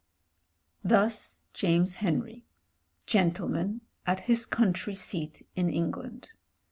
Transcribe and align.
•••••Thus 1.03 1.43
James 1.53 1.93
Henry— 1.93 2.47
gentleman, 3.15 3.81
at 4.03 4.21
his 4.21 4.47
country 4.47 4.95
seat 4.95 5.45
in 5.55 5.69
England. 5.69 6.31